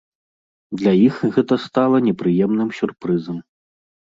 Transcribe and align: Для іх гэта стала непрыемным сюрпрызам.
Для 0.81 0.93
іх 1.07 1.19
гэта 1.35 1.59
стала 1.67 1.97
непрыемным 2.07 2.69
сюрпрызам. 2.79 3.37